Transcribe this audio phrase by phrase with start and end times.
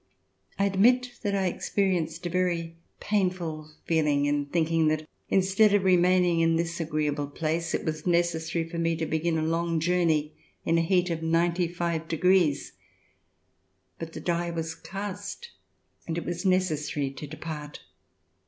[0.57, 6.39] I admit that I experienced a very painful feeling in thinking that instead of remaining
[6.39, 10.33] in this agreeable place it was necessary for me to begin a long journey
[10.65, 12.71] in a heat of 95 degrees.
[13.99, 15.51] But the die was cast,
[16.07, 17.83] and it was necessary to depart.